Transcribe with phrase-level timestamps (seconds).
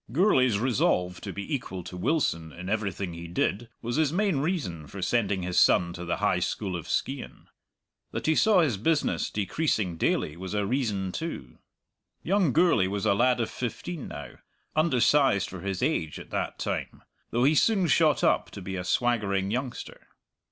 [0.11, 4.87] Gourlay's resolve to be equal to Wilson in everything he did was his main reason
[4.87, 7.49] for sending his son to the High School of Skeighan.
[8.09, 11.59] That he saw his business decreasing daily was a reason too.
[12.23, 14.37] Young Gourlay was a lad of fifteen now,
[14.75, 18.83] undersized for his age at that time, though he soon shot up to be a
[18.83, 20.07] swaggering youngster.